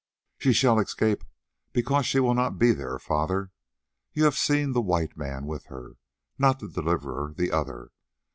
"She 0.39 0.51
shall 0.51 0.79
escape 0.79 1.23
because 1.73 2.07
she 2.07 2.19
will 2.19 2.33
not 2.33 2.57
be 2.57 2.71
there, 2.71 2.97
father. 2.97 3.51
You 4.13 4.23
have 4.23 4.35
seen 4.35 4.71
the 4.71 4.81
white 4.81 5.15
man 5.15 5.45
with 5.45 5.65
her—not 5.67 6.57
the 6.57 6.67
Deliverer, 6.69 7.35
the 7.37 7.51
other. 7.51 7.91